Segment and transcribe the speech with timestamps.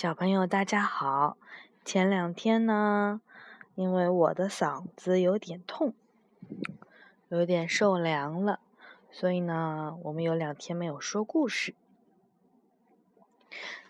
[0.00, 1.36] 小朋友，大家好！
[1.84, 3.20] 前两天呢，
[3.74, 5.92] 因为我的嗓子有点痛，
[7.30, 8.60] 有点受凉了，
[9.10, 11.74] 所以呢，我们有两天没有说故事。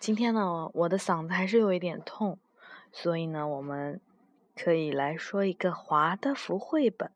[0.01, 2.39] 今天呢，我的嗓子还是有一点痛，
[2.91, 4.01] 所以呢，我们
[4.57, 7.11] 可以来说一个华德福绘本。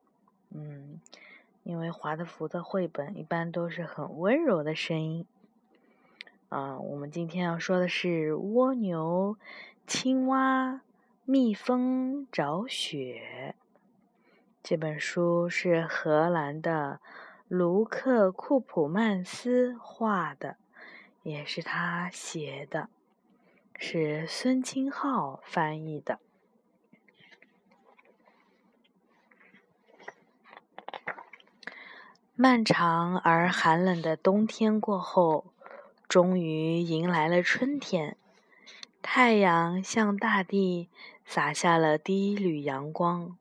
[0.50, 1.00] 嗯，
[1.62, 5.24] 因为华德福的绘本一般都是很温柔的声音。
[6.53, 9.38] 啊，我们今天要说的是蜗牛、
[9.87, 10.83] 青蛙、
[11.25, 13.56] 蜜蜂找雪。
[14.62, 17.01] 这本书是荷兰的
[17.48, 20.59] 卢克·库普曼斯画的，
[21.23, 22.91] 也是他写的，
[23.78, 26.19] 是孙清浩翻译的。
[32.34, 35.47] 漫长而寒冷的冬天过后。
[36.12, 38.19] 终于迎来了春天，
[39.01, 40.91] 太阳向大地
[41.25, 43.39] 洒下了第一缕阳光，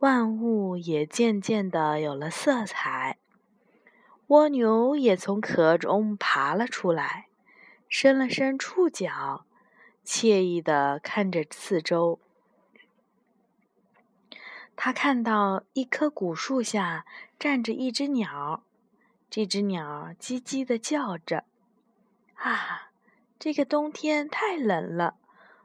[0.00, 3.16] 万物也渐渐的有了色彩。
[4.26, 7.28] 蜗牛也从壳中爬了出来，
[7.88, 9.46] 伸了伸触角，
[10.04, 12.20] 惬意的看着四周。
[14.76, 17.06] 他看到一棵古树下
[17.38, 18.62] 站着一只鸟，
[19.30, 21.44] 这只鸟叽叽的叫着。
[22.36, 22.90] 啊，
[23.38, 25.16] 这个冬天太冷了，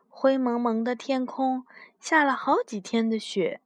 [0.09, 1.65] 灰蒙蒙的天空
[1.99, 3.61] 下了好几天的雪，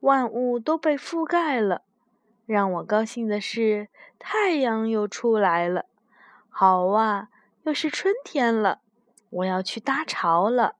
[0.00, 1.82] 万物都被覆盖了。
[2.44, 5.86] 让我高兴的是，太阳又出来了。
[6.50, 7.28] 好啊，
[7.62, 8.80] 又是春天了，
[9.30, 10.76] 我要去搭巢了。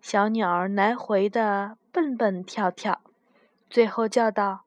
[0.00, 3.00] 小鸟儿来回的蹦蹦跳跳，
[3.70, 4.64] 最后叫道：“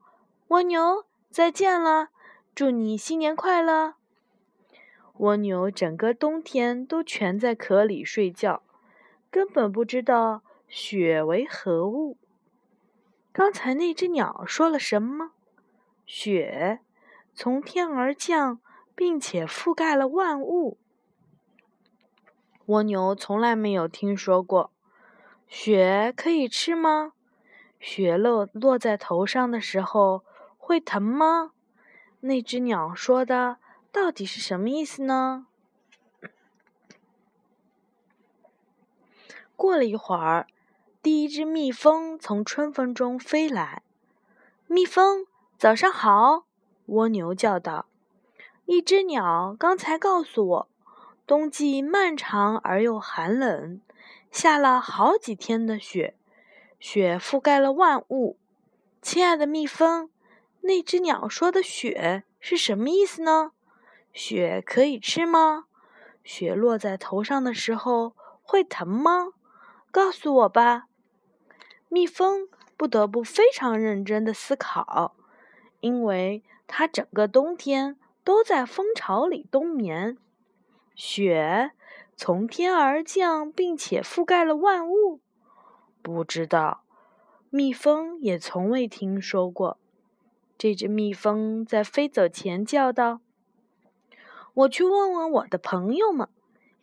[0.50, 2.10] 蜗牛，再见了，
[2.54, 3.96] 祝你新年快乐。”
[5.20, 8.64] 蜗牛整个冬天都蜷在壳里睡觉，
[9.30, 12.18] 根本不知道雪为何物。
[13.34, 15.32] 刚才那只鸟说了什么？
[16.06, 16.80] 雪
[17.34, 18.62] 从天而降，
[18.96, 20.78] 并且覆盖了万物。
[22.68, 24.72] 蜗牛从来没有听说过。
[25.50, 27.12] 雪可以吃吗？
[27.78, 30.24] 雪落落在头上的时候
[30.58, 31.52] 会疼吗？
[32.22, 33.58] 那只鸟说的。
[33.92, 35.48] 到底是什么意思呢？
[39.56, 40.48] 过了一会儿，
[41.02, 43.84] 第一只蜜蜂从春风中飞来。
[44.68, 45.26] 蜜蜂，
[45.58, 46.46] 早上好！
[46.86, 47.88] 蜗牛叫道
[48.66, 50.70] ：“一只鸟刚才告诉我，
[51.28, 53.82] 冬季漫长而又寒冷，
[54.32, 56.16] 下了好几天的雪，
[56.80, 58.38] 雪覆盖了万物。
[59.02, 60.10] 亲爱的蜜蜂，
[60.62, 63.52] 那只鸟说的雪是什么意思呢？”
[64.14, 65.66] 雪可以吃吗？
[66.24, 69.30] 雪落在头上的时候会疼吗？
[69.92, 70.88] 告诉我吧。
[71.88, 72.48] 蜜蜂
[72.78, 75.16] 不得不非常认真的思考，
[75.80, 80.18] 因为它整个冬天都在蜂巢里冬眠。
[80.94, 81.72] 雪
[82.16, 85.22] 从天而降，并且覆盖了万物。
[86.02, 86.84] 不知道，
[87.50, 89.80] 蜜蜂也从未听说过。
[90.58, 93.22] 这只蜜蜂在飞走前叫道。
[94.54, 96.28] 我去问问我的朋友们，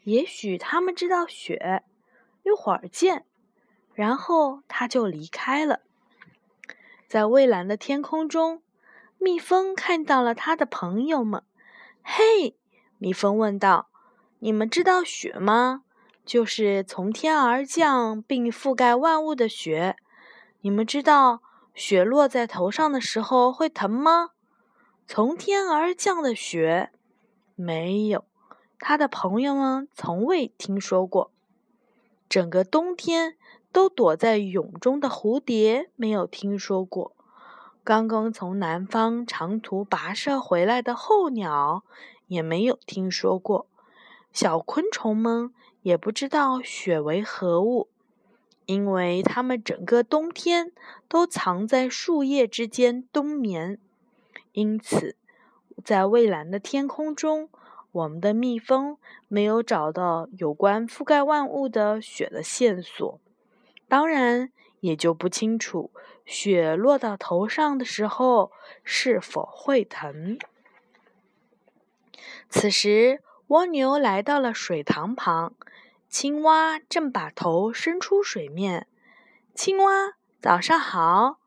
[0.05, 1.83] 也许他们知道雪。
[2.43, 3.27] 一会儿见。
[3.93, 5.81] 然后他就离开了。
[7.09, 8.63] 在蔚蓝的天空中，
[9.19, 11.43] 蜜蜂看到了他的朋友们。
[12.03, 12.57] 嘿，
[12.99, 13.89] 蜜蜂问道
[14.41, 15.83] ：“你们知道雪吗？
[16.25, 19.97] 就是从天而降并覆盖万物的雪。
[20.61, 21.43] 你们知道
[21.75, 24.31] 雪落在头上的时候会疼吗？
[25.07, 26.93] 从天而降的雪。”
[27.59, 28.27] 没有，
[28.79, 31.31] 他的朋友们从未听说过。
[32.29, 33.39] 整个冬天
[33.73, 37.17] 都躲在蛹中的蝴蝶没有听说过。
[37.83, 41.83] 刚刚从南方长途跋涉回来的候鸟
[42.27, 43.67] 也没有听说过。
[44.35, 47.89] 小昆虫们也不知道雪为何物，
[48.67, 50.73] 因为它们整个冬天
[51.09, 53.79] 都藏在树叶之间冬眠。
[54.53, 55.17] 因此。
[55.85, 57.49] 在蔚蓝的天空中，
[57.93, 63.21] 我们的蜜蜂没有找到有关覆盖万物的雪的线索，
[63.89, 64.51] 当然
[64.81, 65.91] 也就不清楚
[66.25, 68.53] 雪落到头上的时候
[68.85, 70.39] 是否会疼。
[72.49, 75.55] 此时，蜗牛来到了水塘旁，
[76.09, 78.87] 青蛙正把头伸出水面。
[79.55, 81.39] 青蛙，早上好！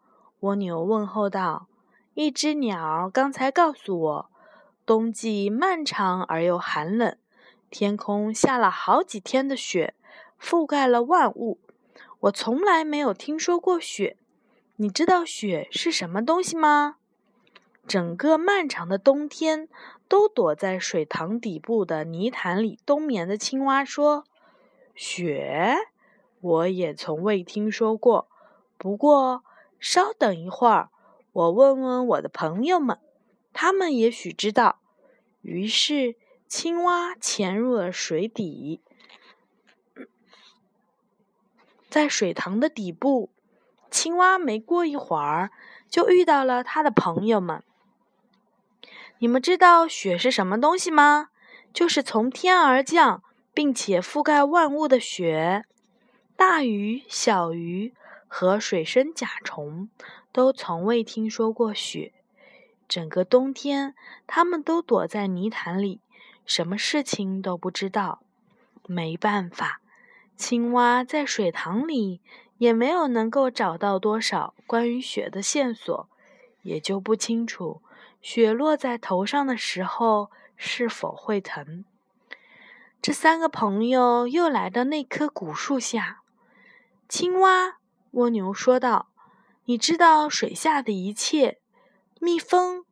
[0.41, 1.68] 蜗牛问候道。
[2.21, 4.29] 一只鸟刚才告诉我，
[4.85, 7.15] 冬季漫长而又寒冷，
[7.69, 9.93] 天空下了好几天的雪，
[10.37, 11.61] 覆盖了万物。
[12.19, 14.17] 我从来没有听说过雪。
[14.75, 16.97] 你知道雪是什么东西吗？
[17.87, 19.69] 整个漫长的冬天，
[20.09, 24.25] 都躲在水塘底部的泥潭里冬眠的青蛙说
[24.93, 25.77] ：“雪，
[26.41, 28.27] 我也从未听说过。
[28.77, 29.45] 不过，
[29.79, 30.89] 稍等一会儿，
[31.39, 32.99] 我问问我的朋友们，
[33.53, 34.81] 他们也许知道。”
[35.41, 36.17] 于是，
[36.49, 38.81] 青蛙潜入了水底，
[41.89, 43.29] 在水塘的底部。
[43.89, 45.51] 青蛙没过一会儿
[45.87, 47.63] 就遇到了他的朋友们。
[49.19, 51.29] 你们知道雪是什么东西吗？
[51.73, 55.63] 就是从天而降，并且覆盖万物的雪。
[56.35, 57.93] 大鱼、小鱼
[58.27, 59.89] 和水生甲虫
[60.31, 62.13] 都从未听说过雪。
[62.87, 63.95] 整个冬天，
[64.25, 65.99] 他们都躲在泥潭里，
[66.45, 68.21] 什么事情都不知道。
[68.87, 69.81] 没办法，
[70.35, 72.21] 青蛙在水塘里。
[72.59, 76.09] 也没有能够找到多少关于雪的线索，
[76.61, 77.81] 也就不清楚
[78.21, 81.85] 雪落在头上的时候是否会疼。
[83.01, 86.19] 这三个朋友又来到那棵古树下。
[87.07, 87.77] 青蛙、
[88.11, 89.07] 蜗牛说道
[89.69, 91.59] ：“你知道水下的一切。”
[92.19, 92.85] 蜜蜂，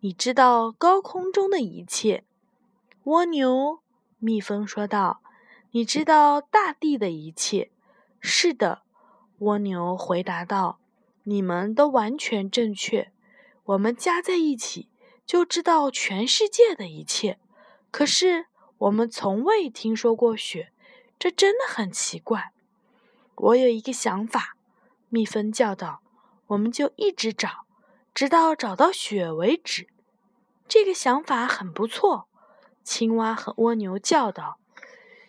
[0.00, 2.24] 你知道高空中的一切。
[3.04, 3.80] 蜗牛，
[4.18, 5.20] 蜜蜂说道
[5.72, 7.70] ：“你知道大地的一切。”
[8.18, 8.80] 是的。
[9.40, 10.80] 蜗牛回答道
[11.24, 13.12] ：“你们都完全正确。
[13.64, 14.88] 我们加在一起
[15.26, 17.38] 就知道全世界的一切。
[17.90, 18.46] 可是
[18.78, 20.72] 我们从未听说过雪，
[21.18, 22.52] 这真的很奇怪。”
[23.36, 24.56] 我有一个想法，
[25.10, 26.00] 蜜蜂叫道
[26.52, 27.66] ：“我们就一直找，
[28.14, 29.88] 直到找到雪为止。”
[30.68, 32.28] 这个想法很不错，
[32.82, 34.58] 青蛙和蜗牛叫道。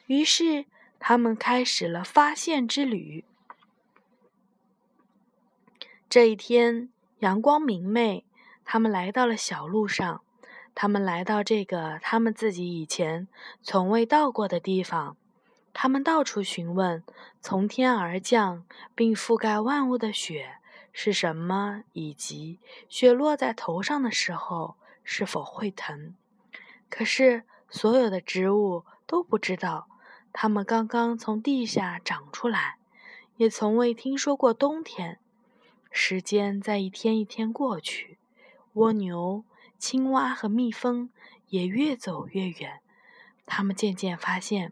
[0.07, 0.65] 于是
[0.99, 3.25] 他们开始了发现之旅。
[6.09, 6.89] 这一天，
[7.19, 8.25] 阳光明媚，
[8.63, 10.21] 他们来到了小路上。
[10.75, 13.27] 他们来到这个他们自己以前
[13.61, 15.17] 从未到过的地方。
[15.71, 17.03] 他们到处询问
[17.41, 18.65] 从天而降
[18.95, 20.57] 并覆盖万物的雪
[20.93, 26.15] 是什么，以及雪落在头上的时候是否会疼。
[26.87, 29.87] 可是，所有的植物都不知道，
[30.31, 32.77] 它们刚刚从地下长出来，
[33.37, 35.19] 也从未听说过冬天。
[35.89, 38.17] 时间在一天一天过去，
[38.73, 39.43] 蜗牛、
[39.77, 41.09] 青蛙和蜜蜂
[41.49, 42.81] 也越走越远。
[43.45, 44.71] 他们渐渐发现，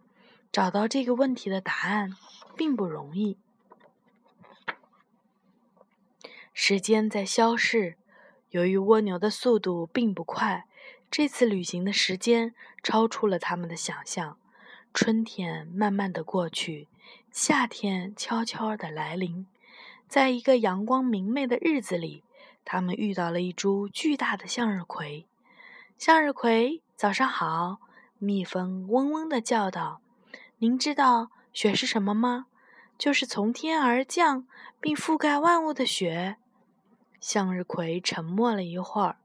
[0.52, 2.16] 找到这个问题的答案
[2.56, 3.38] 并不容易。
[6.72, 7.98] 时间在消逝，
[8.52, 10.66] 由于蜗牛的速度并不快，
[11.10, 14.38] 这次旅行的时间超出了他们的想象。
[14.94, 16.88] 春天慢慢的过去，
[17.30, 19.46] 夏天悄悄的来临。
[20.08, 22.24] 在一个阳光明媚的日子里，
[22.64, 25.28] 他们遇到了一株巨大的向日葵。
[25.98, 27.80] 向日葵，早上好！
[28.18, 30.00] 蜜蜂嗡嗡地叫道
[30.60, 32.46] ：“您知道雪是什么吗？
[32.98, 34.48] 就是从天而降
[34.80, 36.38] 并覆盖万物的雪。”
[37.22, 39.16] 向日葵沉默了一会儿，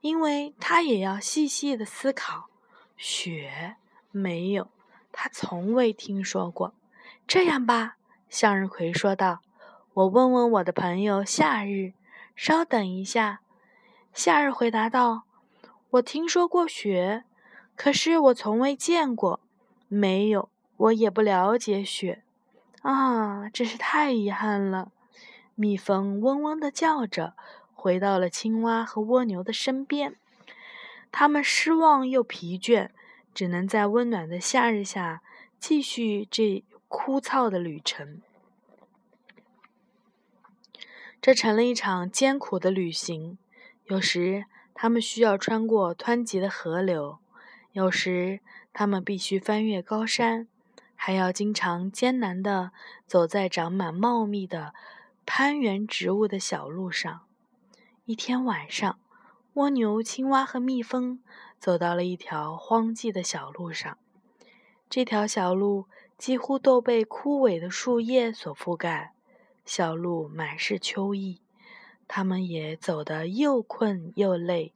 [0.00, 2.48] 因为它也要细细的思考。
[2.96, 3.76] 雪
[4.10, 4.68] 没有，
[5.10, 6.72] 它从未听说过。
[7.26, 7.96] 这样吧，
[8.30, 9.40] 向日葵说道。
[9.94, 11.92] 我问问我的朋友夏日，
[12.34, 13.40] 稍等一下。
[14.14, 15.24] 夏日回答道
[15.90, 17.24] ：“我听说过雪，
[17.76, 19.40] 可是我从未见过。
[19.88, 22.22] 没有，我也不了解雪。
[22.82, 24.92] 啊，真是太遗憾了。”
[25.54, 27.34] 蜜蜂嗡嗡地叫着，
[27.74, 30.16] 回到了青蛙和蜗牛的身边。
[31.10, 32.90] 它们失望又疲倦，
[33.34, 35.22] 只能在温暖的夏日下
[35.58, 38.22] 继续这枯燥的旅程。
[41.20, 43.38] 这成了一场艰苦的旅行。
[43.84, 47.18] 有时，它们需要穿过湍急的河流；
[47.72, 48.40] 有时，
[48.72, 50.48] 它们必须翻越高山，
[50.96, 52.72] 还要经常艰难地
[53.06, 54.72] 走在长满茂密的
[55.24, 57.22] 攀援植物的小路上。
[58.04, 58.98] 一天晚上，
[59.54, 61.22] 蜗牛、青蛙和蜜蜂
[61.58, 63.96] 走到了一条荒寂的小路上。
[64.90, 65.86] 这条小路
[66.18, 69.14] 几乎都被枯萎的树叶所覆盖。
[69.64, 71.40] 小路满是秋意，
[72.08, 74.74] 他们也走得又困又累。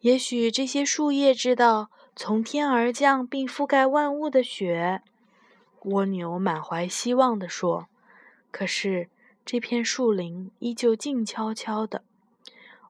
[0.00, 5.02] 也许这些树叶知道从天而降并覆盖万物的雪，
[5.82, 7.86] 蜗牛满怀希望地说。
[8.50, 9.10] 可是
[9.46, 12.02] 这片树林依旧静悄悄的。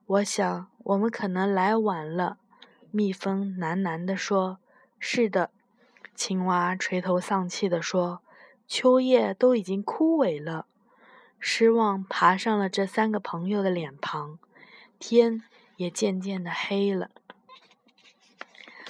[0.07, 2.39] 我想我们可能来晚了，
[2.89, 4.57] 蜜蜂喃喃地说。
[4.97, 5.51] 是的，
[6.15, 8.23] 青蛙垂头丧气地说。
[8.67, 10.65] 秋叶都已经枯萎了，
[11.39, 14.39] 失望爬上了这三个朋友的脸庞，
[14.97, 15.43] 天
[15.75, 17.11] 也渐渐的黑了。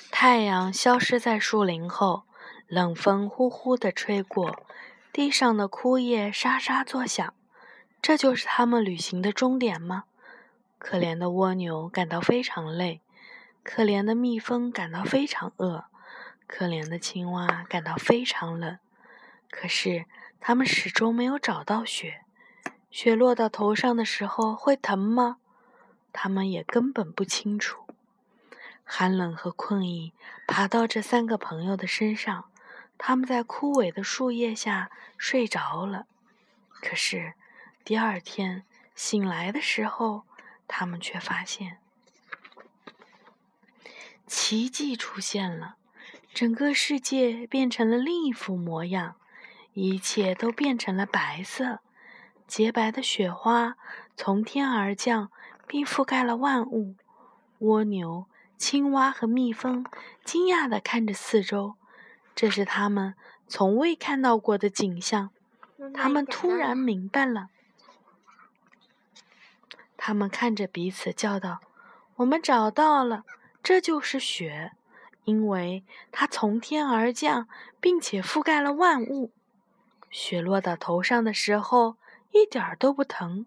[0.10, 2.24] 太阳消失在树林后，
[2.68, 4.64] 冷风呼呼地吹过，
[5.12, 7.34] 地上的枯叶沙沙作响。
[8.08, 10.06] 这就是他们旅行的终点吗？
[10.80, 13.02] 可怜的蜗牛感到非常累，
[13.64, 15.84] 可怜的蜜蜂感到非常饿，
[16.48, 18.80] 可怜的青蛙感到非常冷。
[19.52, 20.06] 可是，
[20.40, 22.22] 他们始终没有找到雪。
[22.90, 25.40] 雪落到头上的时候会疼吗？
[26.14, 27.84] 他们也根本不清楚。
[28.86, 30.14] 寒冷和困意
[30.48, 32.46] 爬到这三个朋友的身上，
[32.98, 36.06] 他们在枯萎的树叶下睡着了。
[36.70, 37.34] 可是，
[37.88, 38.64] 第二天
[38.96, 40.26] 醒来的时候，
[40.68, 41.78] 他们却发现
[44.26, 45.78] 奇迹出现了，
[46.34, 49.16] 整个世界变成了另一副模样。
[49.72, 51.80] 一切都变成了白色，
[52.46, 53.78] 洁白的雪花
[54.18, 55.32] 从天而降，
[55.66, 56.98] 并覆盖了万物。
[57.60, 58.26] 蜗牛、
[58.58, 59.86] 青蛙和蜜蜂
[60.26, 61.76] 惊讶地看着四周，
[62.36, 63.16] 这是他们
[63.48, 65.30] 从未看到过的景象。
[65.94, 67.48] 他们突然明白了，
[69.98, 71.60] 他们看着彼此叫道
[72.18, 73.26] ：“我们找到了，
[73.62, 74.72] 这就是雪，
[75.26, 77.50] 因为它从天而降，
[77.82, 79.32] 并且覆盖了万物。”
[80.10, 81.98] 雪落到头上的时候，
[82.32, 83.46] 一点儿都不疼，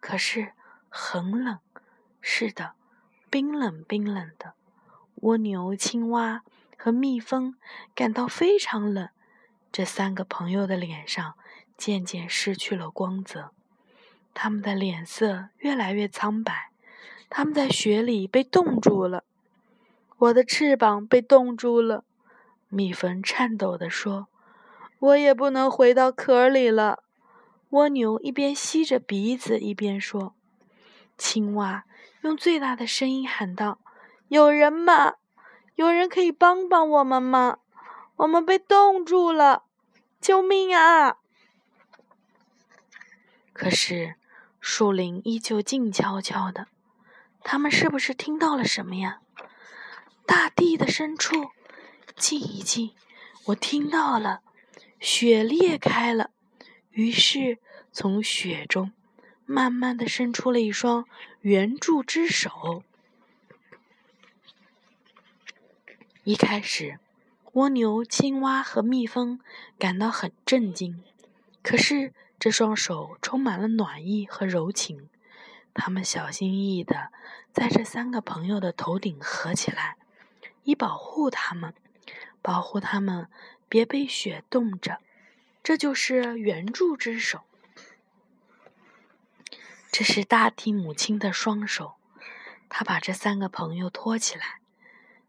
[0.00, 0.52] 可是
[0.88, 1.58] 很冷。
[2.20, 2.72] 是的，
[3.28, 4.54] 冰冷冰冷的。
[5.16, 6.42] 蜗牛、青蛙
[6.76, 7.56] 和蜜蜂
[7.94, 9.08] 感到非常冷。
[9.70, 11.34] 这三个朋友的脸上
[11.76, 13.52] 渐渐失去了光泽，
[14.40, 16.70] 他们的脸色越来越苍白。
[17.28, 19.24] 他们在雪里被冻住了。
[20.16, 22.04] 我的翅膀被冻住了，
[22.68, 24.28] 蜜蜂颤抖地说。
[25.00, 27.02] 我也不能回到壳里了，
[27.70, 30.36] 蜗牛一边吸着鼻子一边说。
[31.16, 31.84] 青蛙
[32.20, 33.80] 用最大的声音喊道
[34.28, 35.14] ：“有人吗？
[35.74, 37.58] 有人可以帮帮我们吗？
[38.14, 39.64] 我们被冻住了，
[40.20, 41.16] 救命啊！”
[43.52, 44.14] 可是
[44.70, 46.68] 树林依旧静悄悄的，
[47.42, 49.22] 他们是不是听到了什么呀？
[50.26, 51.48] 大地的深处，
[52.16, 52.94] 静一静，
[53.46, 54.42] 我听到了。
[55.00, 56.32] 雪裂开了，
[56.90, 57.56] 于是
[57.92, 58.92] 从雪中
[59.46, 61.06] 慢慢的伸出了一双
[61.40, 62.84] 援助之手。
[66.24, 67.00] 一开始，
[67.52, 69.40] 蜗牛、青蛙和蜜蜂
[69.78, 71.02] 感到很震惊，
[71.62, 75.08] 可是这双手充满了暖意和柔情。
[75.74, 77.12] 他们小心翼翼的
[77.52, 79.96] 在这三个朋友的头顶合起来，
[80.64, 81.74] 以保护他们，
[82.42, 83.28] 保护他们。
[83.70, 85.02] 别被雪冻着，
[85.62, 87.42] 这就是援助之手。
[89.92, 91.96] 这是大地母亲的双手，
[92.70, 94.60] 她把这三个朋友托起来。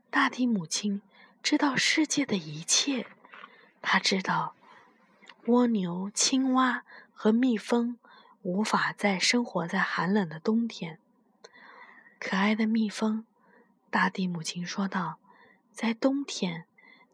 [0.10, 1.02] 大地母亲
[1.44, 3.08] 知道世界的一切，
[3.82, 4.56] 她知道
[5.50, 7.98] 蜗牛、青蛙和蜜蜂
[8.44, 11.00] 无法再生活在寒冷的冬天。
[12.20, 13.26] 可爱的蜜蜂，
[13.90, 15.18] 大地母亲说道
[15.74, 16.66] ：“在冬天。”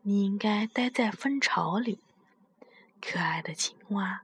[0.07, 1.97] 你应该待在蜂巢里，
[3.01, 4.21] 可爱的青蛙，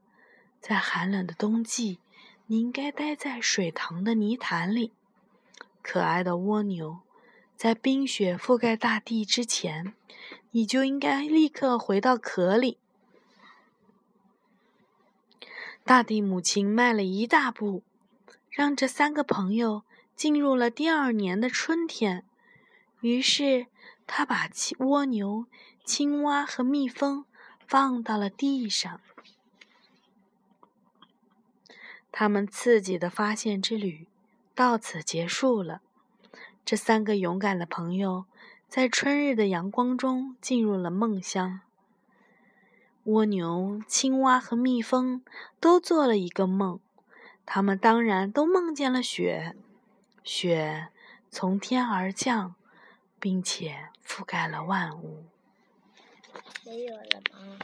[0.59, 1.97] 在寒冷的冬季，
[2.45, 4.91] 你应该待在水塘的泥潭里。
[5.81, 6.99] 可爱的蜗牛，
[7.55, 9.95] 在冰雪覆盖大地之前，
[10.51, 12.77] 你就应该立刻回到壳里。
[15.83, 17.83] 大地母亲迈了一大步，
[18.49, 19.83] 让这三个朋友
[20.15, 22.25] 进入了第二年的春天。
[23.01, 23.67] 于是，
[24.05, 25.45] 他把蜗牛。
[25.83, 27.25] 青蛙和蜜蜂
[27.67, 29.01] 放到了地上，
[32.11, 34.07] 他们刺激的发现之旅
[34.53, 35.81] 到此结束了。
[36.63, 38.25] 这三个勇敢的朋友
[38.69, 41.61] 在春日的阳光中进入了梦乡。
[43.05, 45.23] 蜗牛、青蛙和蜜蜂
[45.59, 46.79] 都做了一个梦，
[47.45, 49.55] 他们当然都梦见了雪，
[50.23, 50.89] 雪
[51.31, 52.53] 从天而降，
[53.19, 55.25] 并且覆盖了万物。
[56.63, 57.57] 没有了吗？